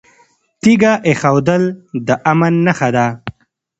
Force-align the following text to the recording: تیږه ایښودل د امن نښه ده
تیږه 0.61 0.93
ایښودل 1.07 1.63
د 2.07 2.09
امن 2.31 2.53
نښه 2.65 2.89
ده 2.95 3.07